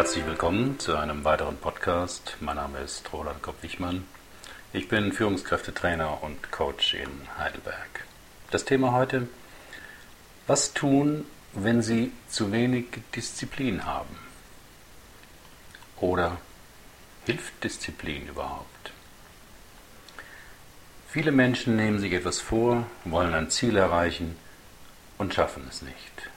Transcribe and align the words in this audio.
Herzlich 0.00 0.24
willkommen 0.24 0.78
zu 0.78 0.96
einem 0.96 1.24
weiteren 1.24 1.58
Podcast. 1.58 2.38
Mein 2.40 2.56
Name 2.56 2.78
ist 2.78 3.12
Roland 3.12 3.42
Kopp-Wichmann. 3.42 4.06
Ich 4.72 4.88
bin 4.88 5.12
Führungskräftetrainer 5.12 6.22
und 6.22 6.50
Coach 6.50 6.94
in 6.94 7.10
Heidelberg. 7.36 8.06
Das 8.50 8.64
Thema 8.64 8.92
heute, 8.92 9.28
was 10.46 10.72
tun, 10.72 11.26
wenn 11.52 11.82
Sie 11.82 12.12
zu 12.30 12.50
wenig 12.50 12.86
Disziplin 13.14 13.84
haben? 13.84 14.16
Oder 15.98 16.38
hilft 17.26 17.62
Disziplin 17.62 18.26
überhaupt? 18.26 18.92
Viele 21.08 21.30
Menschen 21.30 21.76
nehmen 21.76 21.98
sich 21.98 22.14
etwas 22.14 22.40
vor, 22.40 22.86
wollen 23.04 23.34
ein 23.34 23.50
Ziel 23.50 23.76
erreichen 23.76 24.38
und 25.18 25.34
schaffen 25.34 25.66
es 25.68 25.82
nicht. 25.82 26.30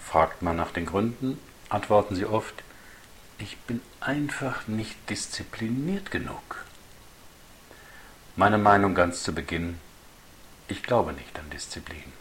Fragt 0.00 0.40
man 0.40 0.56
nach 0.56 0.70
den 0.70 0.86
Gründen, 0.86 1.38
antworten 1.68 2.14
sie 2.14 2.26
oft, 2.26 2.62
ich 3.38 3.56
bin 3.58 3.80
einfach 4.00 4.66
nicht 4.66 4.96
diszipliniert 5.08 6.10
genug. 6.10 6.64
Meine 8.36 8.58
Meinung 8.58 8.94
ganz 8.94 9.22
zu 9.22 9.34
Beginn, 9.34 9.78
ich 10.68 10.82
glaube 10.82 11.12
nicht 11.12 11.38
an 11.38 11.50
Disziplin. 11.50 12.12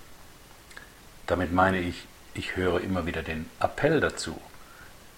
Damit 1.25 1.52
meine 1.52 1.79
ich, 1.79 2.05
ich 2.33 2.55
höre 2.55 2.81
immer 2.81 3.05
wieder 3.05 3.23
den 3.23 3.49
Appell 3.59 3.99
dazu. 3.99 4.39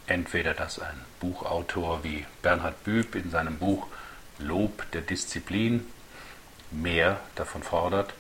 Entweder 0.08 0.54
dass 0.54 0.80
ein 0.80 1.00
Buchautor 1.20 2.04
wie 2.04 2.26
Bernhard 2.42 2.84
Büb 2.84 3.16
in 3.16 3.30
seinem 3.30 3.60
Buch 3.60 3.88
Lob 4.40 4.90
der 4.92 5.02
Disziplin 5.02 5.86
mehr 6.72 7.20
davon 7.36 7.62
fordert, 7.62 8.14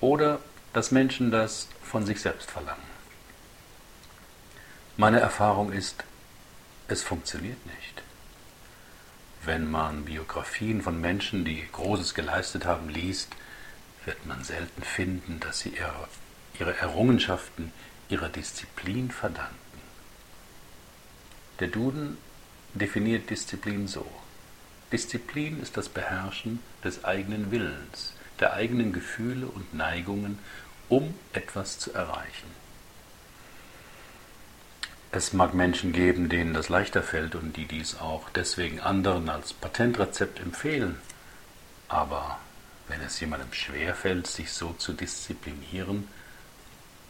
oder 0.00 0.40
dass 0.72 0.90
Menschen 0.90 1.30
das 1.30 1.68
von 1.82 2.04
sich 2.04 2.20
selbst 2.20 2.50
verlangen. 2.50 2.93
Meine 4.96 5.18
Erfahrung 5.18 5.72
ist, 5.72 6.04
es 6.86 7.02
funktioniert 7.02 7.66
nicht. 7.66 8.02
Wenn 9.44 9.68
man 9.68 10.04
Biografien 10.04 10.82
von 10.82 11.00
Menschen, 11.00 11.44
die 11.44 11.66
Großes 11.72 12.14
geleistet 12.14 12.64
haben, 12.64 12.88
liest, 12.88 13.32
wird 14.04 14.24
man 14.24 14.44
selten 14.44 14.82
finden, 14.84 15.40
dass 15.40 15.58
sie 15.58 15.70
ihre, 15.70 16.08
ihre 16.60 16.78
Errungenschaften 16.78 17.72
ihrer 18.08 18.28
Disziplin 18.28 19.10
verdanken. 19.10 19.80
Der 21.58 21.68
Duden 21.68 22.16
definiert 22.74 23.30
Disziplin 23.30 23.88
so. 23.88 24.06
Disziplin 24.92 25.60
ist 25.60 25.76
das 25.76 25.88
Beherrschen 25.88 26.60
des 26.84 27.04
eigenen 27.04 27.50
Willens, 27.50 28.12
der 28.38 28.52
eigenen 28.52 28.92
Gefühle 28.92 29.46
und 29.46 29.74
Neigungen, 29.74 30.38
um 30.88 31.14
etwas 31.32 31.80
zu 31.80 31.92
erreichen. 31.92 32.63
Es 35.16 35.32
mag 35.32 35.54
Menschen 35.54 35.92
geben, 35.92 36.28
denen 36.28 36.54
das 36.54 36.68
leichter 36.68 37.00
fällt 37.00 37.36
und 37.36 37.56
die 37.56 37.66
dies 37.66 38.00
auch 38.00 38.28
deswegen 38.30 38.80
anderen 38.80 39.28
als 39.28 39.52
Patentrezept 39.52 40.40
empfehlen. 40.40 41.00
Aber 41.86 42.40
wenn 42.88 43.00
es 43.00 43.20
jemandem 43.20 43.52
schwer 43.52 43.94
fällt, 43.94 44.26
sich 44.26 44.52
so 44.52 44.72
zu 44.72 44.92
disziplinieren, 44.92 46.08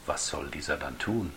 was 0.05 0.27
soll 0.27 0.51
dieser 0.51 0.77
dann 0.77 0.99
tun? 0.99 1.33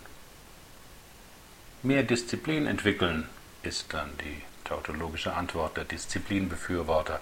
Mehr 1.81 2.03
Disziplin 2.03 2.67
entwickeln 2.67 3.27
ist 3.63 3.91
dann 3.91 4.11
die 4.19 4.43
tautologische 4.63 5.33
Antwort 5.33 5.75
der 5.75 5.85
Disziplinbefürworter. 5.85 7.19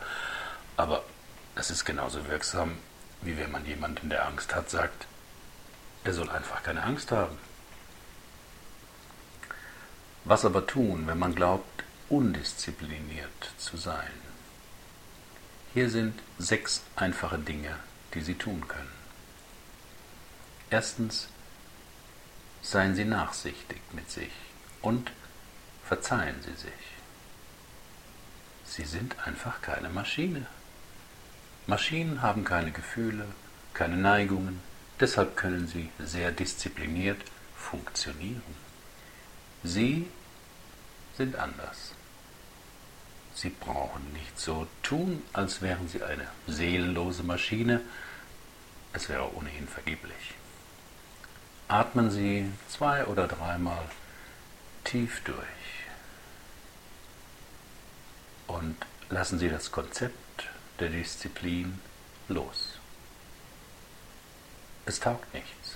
Aber 0.75 1.05
das 1.55 1.71
ist 1.71 1.85
genauso 1.85 2.27
wirksam, 2.27 2.73
wie 3.21 3.37
wenn 3.37 3.51
man 3.51 3.65
jemanden, 3.65 4.09
der 4.09 4.27
Angst 4.27 4.53
hat, 4.53 4.69
sagt, 4.69 5.07
er 6.03 6.11
soll 6.11 6.29
einfach 6.29 6.63
keine 6.63 6.83
Angst 6.83 7.13
haben. 7.13 7.46
Was 10.29 10.43
aber 10.43 10.67
tun, 10.67 11.07
wenn 11.07 11.19
man 11.19 11.35
glaubt, 11.35 11.85
undiszipliniert 12.09 13.53
zu 13.57 13.77
sein? 13.77 14.11
Hier 15.73 15.89
sind 15.89 16.19
sechs 16.37 16.83
einfache 16.97 17.39
Dinge, 17.39 17.77
die 18.13 18.19
Sie 18.19 18.35
tun 18.35 18.67
können. 18.67 18.91
Erstens, 20.69 21.29
seien 22.61 22.93
Sie 22.93 23.05
nachsichtig 23.05 23.79
mit 23.93 24.11
sich 24.11 24.31
und 24.81 25.13
verzeihen 25.85 26.35
Sie 26.41 26.55
sich. 26.61 26.87
Sie 28.65 28.83
sind 28.83 29.15
einfach 29.25 29.61
keine 29.61 29.87
Maschine. 29.87 30.45
Maschinen 31.67 32.21
haben 32.21 32.43
keine 32.43 32.71
Gefühle, 32.71 33.25
keine 33.73 33.95
Neigungen, 33.95 34.59
deshalb 34.99 35.37
können 35.37 35.67
sie 35.67 35.89
sehr 35.99 36.31
diszipliniert 36.31 37.21
funktionieren. 37.55 38.41
Sie 39.63 40.07
sind 41.17 41.35
anders. 41.35 41.93
Sie 43.33 43.49
brauchen 43.49 44.13
nicht 44.13 44.39
so 44.39 44.67
tun, 44.81 45.21
als 45.33 45.61
wären 45.61 45.87
sie 45.87 46.01
eine 46.03 46.27
seelenlose 46.47 47.23
Maschine. 47.23 47.81
Es 48.93 49.09
wäre 49.09 49.35
ohnehin 49.35 49.67
vergeblich. 49.67 50.33
Atmen 51.67 52.09
Sie 52.09 52.49
zwei 52.69 53.05
oder 53.05 53.27
dreimal 53.27 53.83
tief 54.85 55.21
durch 55.25 55.37
und 58.47 58.77
lassen 59.09 59.37
Sie 59.37 59.49
das 59.49 59.71
Konzept 59.71 60.47
der 60.79 60.89
Disziplin 60.89 61.79
los. 62.29 62.79
Es 64.85 65.01
taugt 65.01 65.33
nichts. 65.33 65.75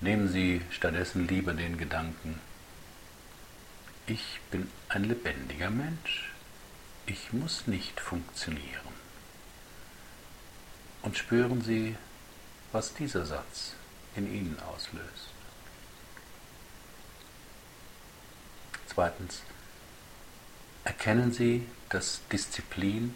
Nehmen 0.00 0.28
Sie 0.28 0.62
stattdessen 0.70 1.28
lieber 1.28 1.52
den 1.52 1.78
Gedanken, 1.78 2.40
ich 4.06 4.40
bin 4.50 4.68
ein 4.88 5.04
lebendiger 5.04 5.70
Mensch. 5.70 6.32
Ich 7.06 7.32
muss 7.32 7.66
nicht 7.66 8.00
funktionieren. 8.00 8.92
Und 11.02 11.18
spüren 11.18 11.62
Sie, 11.62 11.96
was 12.72 12.94
dieser 12.94 13.26
Satz 13.26 13.74
in 14.16 14.32
Ihnen 14.32 14.58
auslöst. 14.60 15.30
Zweitens, 18.86 19.42
erkennen 20.84 21.32
Sie, 21.32 21.66
dass 21.88 22.20
Disziplin 22.30 23.14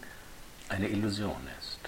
eine 0.69 0.89
Illusion 0.89 1.47
ist. 1.59 1.79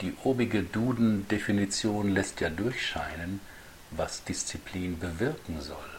Die 0.00 0.14
obige 0.24 0.62
Duden-Definition 0.62 2.10
lässt 2.10 2.40
ja 2.40 2.50
durchscheinen, 2.50 3.40
was 3.90 4.24
Disziplin 4.24 4.98
bewirken 4.98 5.60
soll 5.60 5.93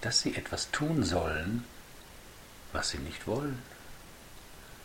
dass 0.00 0.20
sie 0.20 0.34
etwas 0.36 0.70
tun 0.70 1.02
sollen, 1.02 1.64
was 2.72 2.90
sie 2.90 2.98
nicht 2.98 3.26
wollen. 3.26 3.62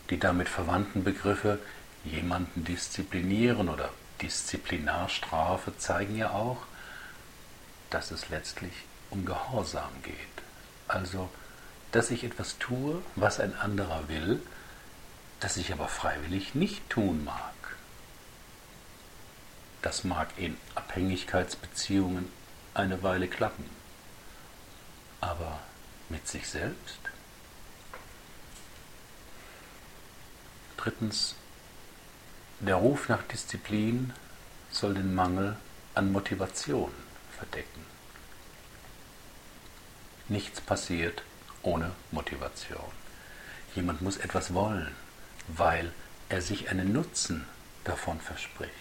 Die 0.09 0.20
damit 0.20 0.50
verwandten 0.50 1.03
Begriffe 1.03 1.59
jemanden 2.03 2.64
disziplinieren 2.64 3.70
oder 3.70 3.90
Disziplinarstrafe 4.22 5.78
zeigen 5.78 6.16
ja 6.16 6.31
auch, 6.31 6.58
dass 7.90 8.12
es 8.12 8.30
letztlich 8.30 8.74
um 9.09 9.26
Gehorsam 9.26 9.92
geht. 10.03 10.16
Also, 10.88 11.30
dass 11.92 12.12
ich 12.12 12.24
etwas 12.24 12.58
tue, 12.58 13.02
was 13.16 13.40
ein 13.40 13.56
anderer 13.56 14.08
will, 14.08 14.42
das 15.40 15.58
ich 15.58 15.72
aber 15.72 15.88
freiwillig 15.88 16.56
nicht 16.56 16.90
tun 16.90 17.24
mag. 17.24 17.53
Das 19.82 20.03
mag 20.03 20.30
in 20.38 20.58
Abhängigkeitsbeziehungen 20.76 22.30
eine 22.74 23.03
Weile 23.03 23.28
klappen 23.28 23.70
aber 25.25 25.59
mit 26.09 26.28
sich 26.28 26.47
selbst? 26.47 27.00
Drittens, 30.78 31.35
der 32.59 32.76
Ruf 32.76 33.09
nach 33.09 33.23
Disziplin 33.23 34.14
soll 34.70 34.94
den 34.94 35.16
Mangel 35.16 35.58
an 35.96 36.11
Motivation 36.11 36.91
verdecken. 37.38 37.85
Nichts 40.28 40.61
passiert 40.61 41.23
ohne 41.64 41.91
Motivation. 42.11 42.91
Jemand 43.73 44.02
muss 44.02 44.17
etwas 44.17 44.53
wollen, 44.53 44.91
weil 45.47 45.91
er 46.29 46.41
sich 46.41 46.70
einen 46.70 46.94
Nutzen 46.94 47.46
davon 47.84 48.20
verspricht. 48.20 48.72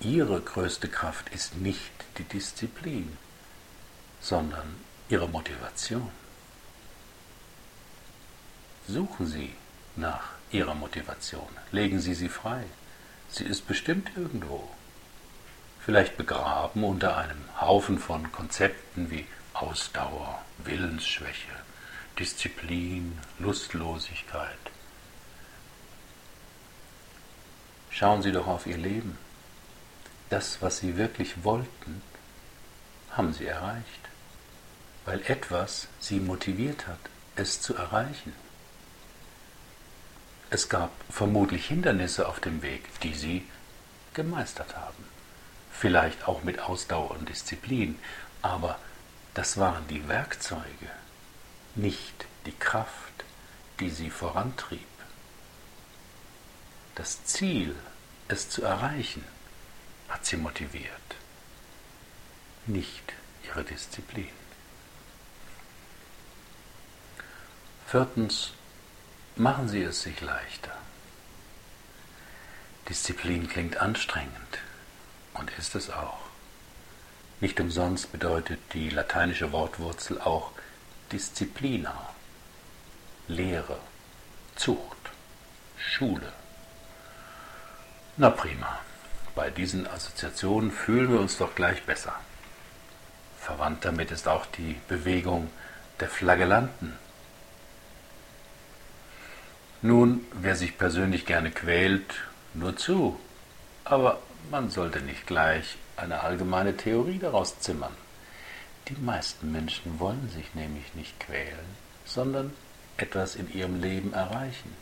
Ihre 0.00 0.40
größte 0.40 0.88
Kraft 0.88 1.28
ist 1.30 1.56
nicht 1.56 1.92
die 2.18 2.24
Disziplin, 2.24 3.16
sondern 4.20 4.76
ihre 5.08 5.28
Motivation. 5.28 6.10
Suchen 8.86 9.26
Sie 9.26 9.54
nach 9.96 10.30
Ihrer 10.50 10.74
Motivation, 10.74 11.48
legen 11.72 12.00
Sie 12.00 12.14
sie 12.14 12.28
frei. 12.28 12.64
Sie 13.30 13.44
ist 13.44 13.66
bestimmt 13.66 14.10
irgendwo. 14.16 14.68
Vielleicht 15.84 16.16
begraben 16.16 16.84
unter 16.84 17.16
einem 17.18 17.44
Haufen 17.60 17.98
von 17.98 18.32
Konzepten 18.32 19.10
wie 19.10 19.26
Ausdauer, 19.52 20.42
Willensschwäche, 20.58 21.52
Disziplin, 22.18 23.18
Lustlosigkeit. 23.38 24.58
Schauen 27.90 28.22
Sie 28.22 28.32
doch 28.32 28.46
auf 28.46 28.66
Ihr 28.66 28.78
Leben. 28.78 29.18
Das, 30.30 30.62
was 30.62 30.78
Sie 30.78 30.96
wirklich 30.96 31.44
wollten, 31.44 32.02
haben 33.18 33.32
sie 33.32 33.46
erreicht, 33.46 34.07
weil 35.08 35.22
etwas 35.22 35.88
sie 36.00 36.20
motiviert 36.20 36.86
hat, 36.86 36.98
es 37.34 37.62
zu 37.62 37.74
erreichen. 37.74 38.34
Es 40.50 40.68
gab 40.68 40.90
vermutlich 41.08 41.66
Hindernisse 41.66 42.28
auf 42.28 42.40
dem 42.40 42.60
Weg, 42.60 43.00
die 43.00 43.14
sie 43.14 43.42
gemeistert 44.12 44.76
haben. 44.76 45.02
Vielleicht 45.72 46.28
auch 46.28 46.42
mit 46.42 46.58
Ausdauer 46.60 47.12
und 47.12 47.26
Disziplin, 47.26 47.98
aber 48.42 48.78
das 49.32 49.56
waren 49.56 49.88
die 49.88 50.06
Werkzeuge, 50.08 50.90
nicht 51.74 52.26
die 52.44 52.58
Kraft, 52.58 53.24
die 53.80 53.88
sie 53.88 54.10
vorantrieb. 54.10 54.86
Das 56.96 57.24
Ziel, 57.24 57.74
es 58.28 58.50
zu 58.50 58.62
erreichen, 58.62 59.24
hat 60.10 60.26
sie 60.26 60.36
motiviert, 60.36 61.16
nicht 62.66 63.14
ihre 63.46 63.64
Disziplin. 63.64 64.28
Viertens, 67.90 68.52
machen 69.36 69.66
Sie 69.66 69.82
es 69.82 70.02
sich 70.02 70.20
leichter. 70.20 70.72
Disziplin 72.86 73.48
klingt 73.48 73.78
anstrengend 73.78 74.58
und 75.32 75.50
ist 75.58 75.74
es 75.74 75.88
auch. 75.88 76.20
Nicht 77.40 77.58
umsonst 77.60 78.12
bedeutet 78.12 78.60
die 78.74 78.90
lateinische 78.90 79.52
Wortwurzel 79.52 80.20
auch 80.20 80.52
Disziplina, 81.12 82.10
Lehre, 83.26 83.78
Zucht, 84.54 85.10
Schule. 85.78 86.30
Na 88.18 88.28
prima, 88.28 88.80
bei 89.34 89.48
diesen 89.48 89.86
Assoziationen 89.86 90.72
fühlen 90.72 91.10
wir 91.10 91.20
uns 91.20 91.38
doch 91.38 91.54
gleich 91.54 91.82
besser. 91.84 92.12
Verwandt 93.40 93.86
damit 93.86 94.10
ist 94.10 94.28
auch 94.28 94.44
die 94.44 94.76
Bewegung 94.88 95.50
der 96.00 96.10
Flagellanten 96.10 97.07
nun, 99.82 100.26
wer 100.32 100.56
sich 100.56 100.76
persönlich 100.78 101.26
gerne 101.26 101.50
quält, 101.50 102.14
nur 102.54 102.76
zu. 102.76 103.18
Aber 103.84 104.20
man 104.50 104.70
sollte 104.70 105.00
nicht 105.00 105.26
gleich 105.26 105.76
eine 105.96 106.20
allgemeine 106.20 106.76
Theorie 106.76 107.18
daraus 107.18 107.60
zimmern. 107.60 107.94
Die 108.88 108.96
meisten 109.00 109.52
Menschen 109.52 110.00
wollen 110.00 110.30
sich 110.30 110.54
nämlich 110.54 110.94
nicht 110.94 111.18
quälen, 111.20 111.76
sondern 112.04 112.52
etwas 112.96 113.36
in 113.36 113.52
ihrem 113.52 113.80
Leben 113.80 114.12
erreichen. 114.12 114.74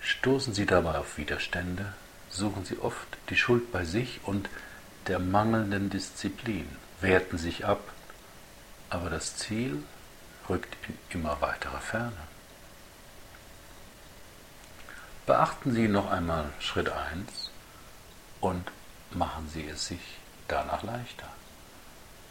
Stoßen 0.00 0.54
sie 0.54 0.66
dabei 0.66 0.98
auf 0.98 1.18
Widerstände, 1.18 1.94
suchen 2.28 2.64
sie 2.64 2.78
oft 2.78 3.06
die 3.28 3.36
Schuld 3.36 3.70
bei 3.70 3.84
sich 3.84 4.20
und 4.24 4.48
der 5.06 5.18
mangelnden 5.18 5.90
Disziplin, 5.90 6.68
werten 7.00 7.38
sich 7.38 7.64
ab, 7.64 7.80
aber 8.88 9.08
das 9.08 9.36
Ziel 9.36 9.82
rückt 10.48 10.76
in 10.88 11.20
immer 11.20 11.40
weiterer 11.40 11.80
Ferne. 11.80 12.12
Beachten 15.26 15.72
Sie 15.72 15.86
noch 15.86 16.10
einmal 16.10 16.46
Schritt 16.58 16.88
1 16.88 17.50
und 18.40 18.64
machen 19.12 19.48
Sie 19.52 19.66
es 19.66 19.86
sich 19.86 20.00
danach 20.48 20.82
leichter. 20.82 21.26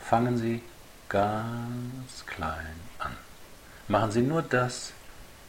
Fangen 0.02 0.38
Sie 0.38 0.62
ganz 1.08 2.26
klein 2.26 2.80
an. 2.98 3.16
Machen 3.88 4.12
Sie 4.12 4.22
nur 4.22 4.42
das, 4.42 4.92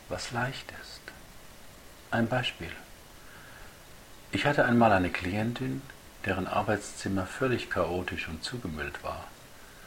was 0.09 0.33
leicht 0.33 0.73
ist. 0.83 1.01
Ein 2.11 2.29
Beispiel. 2.29 2.73
Ich 4.33 4.47
hatte 4.47 4.65
einmal 4.65 4.93
eine 4.93 5.11
Klientin, 5.11 5.83
deren 6.25 6.47
Arbeitszimmer 6.47 7.27
völlig 7.27 7.71
chaotisch 7.71 8.29
und 8.29 8.45
zugemüllt 8.45 9.03
war. 9.03 9.25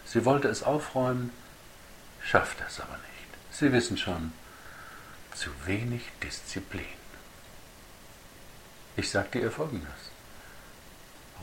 Sie 0.06 0.26
wollte 0.26 0.48
es 0.48 0.64
aufräumen, 0.64 1.32
schaffte 2.22 2.64
es 2.68 2.80
aber 2.80 2.94
nicht. 2.98 3.58
Sie 3.58 3.72
wissen 3.72 3.98
schon, 3.98 4.34
zu 5.36 5.50
wenig 5.66 6.02
Disziplin. 6.22 7.03
Ich 8.96 9.10
sagte 9.10 9.40
ihr 9.40 9.52
Folgendes. 9.52 10.12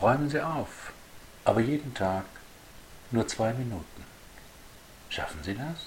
Räumen 0.01 0.31
Sie 0.31 0.41
auf, 0.41 0.93
aber 1.45 1.61
jeden 1.61 1.95
Tag 1.95 2.25
nur 3.11 3.27
zwei 3.27 3.53
Minuten. 3.53 4.05
Schaffen 5.09 5.43
Sie 5.43 5.55
das? 5.55 5.87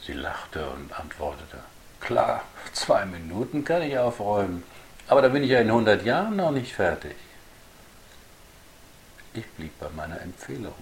Sie 0.00 0.12
lachte 0.12 0.70
und 0.70 0.92
antwortete, 0.92 1.58
klar, 2.00 2.44
zwei 2.72 3.04
Minuten 3.04 3.64
kann 3.64 3.82
ich 3.82 3.98
aufräumen, 3.98 4.62
aber 5.08 5.20
da 5.22 5.28
bin 5.28 5.42
ich 5.42 5.50
ja 5.50 5.60
in 5.60 5.68
100 5.68 6.04
Jahren 6.04 6.36
noch 6.36 6.52
nicht 6.52 6.72
fertig. 6.74 7.16
Ich 9.34 9.46
blieb 9.50 9.78
bei 9.80 9.88
meiner 9.90 10.20
Empfehlung, 10.20 10.74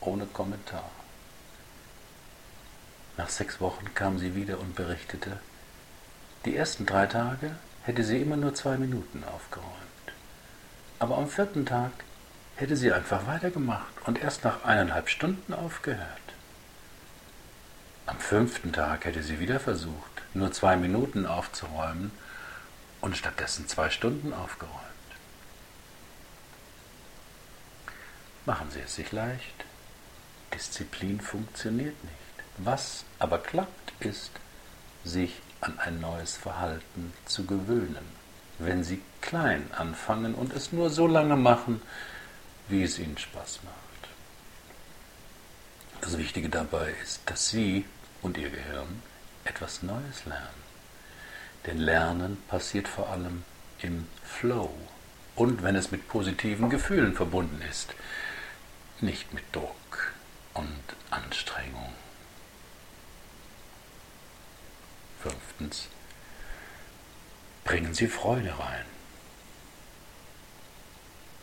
ohne 0.00 0.24
Kommentar. 0.26 0.90
Nach 3.18 3.28
sechs 3.28 3.60
Wochen 3.60 3.94
kam 3.94 4.18
sie 4.18 4.34
wieder 4.34 4.58
und 4.58 4.74
berichtete, 4.74 5.38
die 6.46 6.56
ersten 6.56 6.86
drei 6.86 7.06
Tage 7.06 7.54
hätte 7.84 8.02
sie 8.02 8.20
immer 8.20 8.36
nur 8.36 8.54
zwei 8.54 8.76
Minuten 8.76 9.22
aufgeräumt. 9.24 9.70
Aber 10.98 11.18
am 11.18 11.28
vierten 11.28 11.66
Tag 11.66 11.92
hätte 12.56 12.76
sie 12.76 12.92
einfach 12.92 13.26
weitergemacht 13.26 13.92
und 14.06 14.18
erst 14.18 14.44
nach 14.44 14.64
eineinhalb 14.64 15.08
Stunden 15.08 15.52
aufgehört. 15.52 16.08
Am 18.06 18.18
fünften 18.18 18.72
Tag 18.72 19.04
hätte 19.04 19.22
sie 19.22 19.40
wieder 19.40 19.60
versucht, 19.60 20.22
nur 20.34 20.52
zwei 20.52 20.76
Minuten 20.76 21.26
aufzuräumen 21.26 22.10
und 23.00 23.16
stattdessen 23.16 23.68
zwei 23.68 23.90
Stunden 23.90 24.32
aufgeräumt. 24.32 24.80
Machen 28.46 28.70
Sie 28.70 28.80
es 28.80 28.94
sich 28.94 29.10
leicht. 29.10 29.64
Disziplin 30.52 31.20
funktioniert 31.20 32.02
nicht. 32.04 32.14
Was 32.58 33.04
aber 33.18 33.38
klappt, 33.38 33.92
ist, 34.00 34.30
sich 35.02 35.40
an 35.64 35.78
ein 35.78 36.00
neues 36.00 36.36
Verhalten 36.36 37.12
zu 37.24 37.46
gewöhnen, 37.46 38.04
wenn 38.58 38.84
Sie 38.84 39.00
klein 39.22 39.66
anfangen 39.72 40.34
und 40.34 40.52
es 40.52 40.72
nur 40.72 40.90
so 40.90 41.06
lange 41.06 41.36
machen, 41.36 41.80
wie 42.68 42.82
es 42.82 42.98
Ihnen 42.98 43.16
Spaß 43.16 43.60
macht. 43.64 43.74
Das 46.02 46.18
Wichtige 46.18 46.50
dabei 46.50 46.92
ist, 47.02 47.22
dass 47.26 47.48
Sie 47.48 47.86
und 48.20 48.36
Ihr 48.36 48.50
Gehirn 48.50 49.02
etwas 49.44 49.82
Neues 49.82 50.26
lernen. 50.26 50.64
Denn 51.66 51.78
Lernen 51.78 52.36
passiert 52.48 52.86
vor 52.86 53.08
allem 53.08 53.42
im 53.80 54.06
Flow 54.22 54.70
und 55.34 55.62
wenn 55.62 55.76
es 55.76 55.90
mit 55.90 56.08
positiven 56.08 56.68
Gefühlen 56.68 57.14
verbunden 57.14 57.62
ist, 57.70 57.94
nicht 59.00 59.32
mit 59.32 59.44
Druck 59.52 60.12
und 60.52 60.82
Anstrengung. 61.10 61.92
Fünftens, 65.54 65.88
bringen 67.64 67.94
Sie 67.94 68.08
Freude 68.08 68.58
rein. 68.58 68.84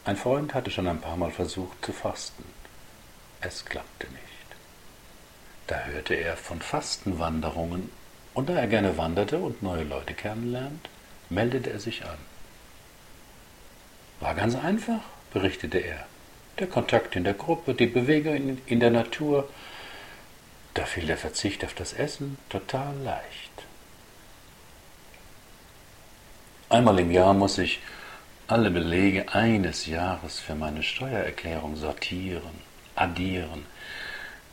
Ein 0.04 0.18
Freund 0.18 0.54
hatte 0.54 0.72
schon 0.72 0.88
ein 0.88 1.00
paar 1.00 1.16
Mal 1.16 1.32
versucht 1.32 1.84
zu 1.86 1.94
fasten. 1.94 2.44
Es 3.40 3.66
klappte 3.66 4.08
nicht. 4.08 4.22
Da 5.68 5.80
hörte 5.86 6.16
er 6.16 6.36
von 6.36 6.62
Fastenwanderungen 6.62 7.90
und 8.34 8.50
da 8.50 8.56
er 8.56 8.68
gerne 8.68 8.98
wanderte 8.98 9.38
und 9.38 9.64
neue 9.64 9.84
Leute 9.84 10.14
kennenlernt, 10.14 10.90
meldete 11.30 11.70
er 11.70 11.80
sich 11.80 12.04
an. 12.04 12.18
War 14.20 14.36
ganz 14.36 14.56
einfach, 14.56 15.02
berichtete 15.34 15.78
er. 15.78 16.06
Der 16.60 16.68
Kontakt 16.68 17.16
in 17.16 17.24
der 17.24 17.34
Gruppe, 17.34 17.74
die 17.74 17.88
Bewegung 17.88 18.60
in 18.66 18.80
der 18.80 18.92
Natur, 18.92 19.50
da 20.74 20.86
fiel 20.86 21.06
der 21.06 21.18
Verzicht 21.18 21.64
auf 21.64 21.74
das 21.74 21.94
Essen 21.94 22.38
total 22.50 22.96
leicht. 22.98 23.71
Einmal 26.72 27.00
im 27.00 27.12
Jahr 27.12 27.34
muss 27.34 27.58
ich 27.58 27.82
alle 28.48 28.72
Belege 28.72 29.28
eines 29.34 29.88
Jahres 29.88 30.40
für 30.40 30.56
meine 30.56 30.84
Steuererklärung 30.84 31.76
sortieren, 31.76 32.62
addieren, 32.96 33.66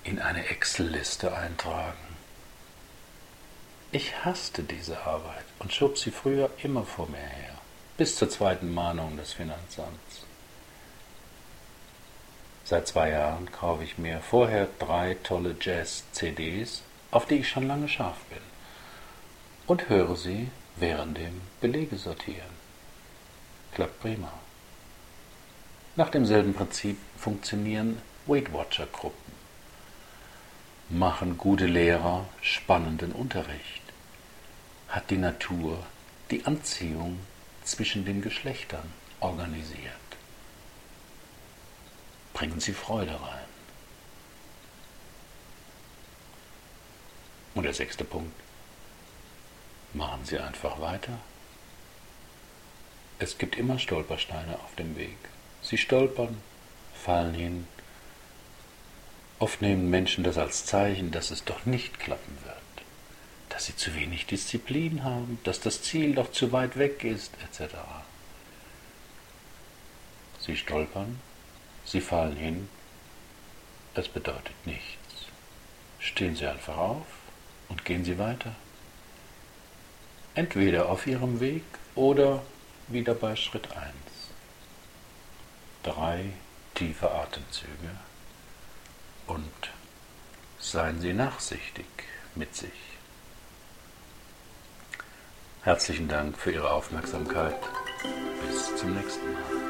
in 0.03 0.19
eine 0.19 0.45
Excel-Liste 0.49 1.33
eintragen. 1.33 2.17
Ich 3.93 4.25
hasste 4.25 4.65
diese 4.65 5.01
Arbeit 5.07 5.45
und 5.61 5.73
schob 5.73 5.97
sie 5.97 6.11
früher 6.11 6.51
immer 6.61 6.83
vor 6.83 7.07
mir 7.07 7.19
her, 7.19 7.55
bis 7.97 8.17
zur 8.17 8.29
zweiten 8.29 8.75
Mahnung 8.75 9.17
des 9.17 9.35
Finanzamts. 9.35 10.25
Seit 12.65 12.89
zwei 12.89 13.11
Jahren 13.11 13.53
kaufe 13.53 13.85
ich 13.85 13.97
mir 13.97 14.19
vorher 14.23 14.67
drei 14.81 15.17
tolle 15.23 15.55
Jazz-CDs, 15.61 16.83
auf 17.13 17.27
die 17.27 17.37
ich 17.37 17.49
schon 17.49 17.69
lange 17.69 17.89
scharf 17.89 18.19
bin, 18.29 18.43
und 19.69 19.89
höre 19.89 20.17
sie 20.17 20.51
während 20.81 21.17
dem 21.17 21.41
Belege 21.61 21.97
sortieren. 21.97 22.57
Klappt 23.73 24.01
prima. 24.01 24.33
Nach 25.97 26.11
demselben 26.11 26.55
Prinzip 26.55 26.97
funktionieren 27.17 28.01
Weight 28.27 28.53
Watcher 28.53 28.87
Gruppen. 28.87 29.33
Machen 30.91 31.37
gute 31.37 31.67
Lehrer 31.67 32.27
spannenden 32.41 33.13
Unterricht. 33.13 33.83
Hat 34.89 35.11
die 35.11 35.19
Natur 35.19 35.85
die 36.31 36.47
Anziehung 36.47 37.19
zwischen 37.65 38.05
den 38.05 38.23
Geschlechtern 38.23 38.93
organisiert. 39.21 40.09
bringen 42.39 42.61
Sie 42.61 42.73
Freude 42.73 43.21
rein. 43.21 43.49
Und 47.57 47.65
der 47.65 47.75
sechste 47.75 48.05
Punkt, 48.05 48.33
machen 49.95 50.25
Sie 50.25 50.39
einfach 50.39 50.81
weiter. 50.81 51.19
Es 53.19 53.39
gibt 53.39 53.57
immer 53.57 53.79
Stolpersteine 53.79 54.55
auf 54.55 54.75
dem 54.77 54.97
Weg. 54.97 55.17
Sie 55.63 55.77
stolpern, 55.77 56.41
fallen 56.95 57.35
hin. 57.35 57.67
Oft 59.41 59.61
nehmen 59.61 59.91
Menschen 59.91 60.25
das 60.25 60.39
als 60.39 60.67
Zeichen, 60.67 61.11
dass 61.11 61.31
es 61.31 61.45
doch 61.45 61.67
nicht 61.67 61.99
klappen 61.99 62.39
wird, 62.45 62.87
dass 63.49 63.67
sie 63.67 63.77
zu 63.77 63.95
wenig 63.95 64.27
Disziplin 64.27 65.05
haben, 65.05 65.39
dass 65.45 65.61
das 65.61 65.83
Ziel 65.83 66.15
doch 66.15 66.33
zu 66.33 66.53
weit 66.53 66.79
weg 66.79 67.05
ist, 67.05 67.33
etc. 67.45 67.75
Sie 70.41 70.57
stolpern, 70.57 71.21
sie 71.85 72.01
fallen 72.01 72.37
hin, 72.37 72.69
es 73.95 74.09
bedeutet 74.09 74.55
nichts. 74.65 75.27
Stehen 75.99 76.37
Sie 76.37 76.47
einfach 76.47 76.77
auf 76.77 77.07
und 77.69 77.85
gehen 77.85 78.05
Sie 78.05 78.19
weiter. 78.19 78.55
Entweder 80.35 80.89
auf 80.89 81.07
Ihrem 81.07 81.41
Weg 81.41 81.65
oder 81.95 82.43
wieder 82.89 83.15
bei 83.15 83.37
Schritt 83.37 83.71
1. 83.73 83.95
Drei 85.83 86.33
tiefe 86.75 87.11
Atemzüge 87.11 87.91
und 89.27 89.53
seien 90.59 91.01
Sie 91.01 91.13
nachsichtig 91.13 91.87
mit 92.35 92.55
sich. 92.55 92.71
Herzlichen 95.63 96.09
Dank 96.09 96.39
für 96.39 96.53
Ihre 96.53 96.71
Aufmerksamkeit. 96.71 97.59
Bis 98.47 98.77
zum 98.77 98.95
nächsten 98.95 99.33
Mal. 99.33 99.69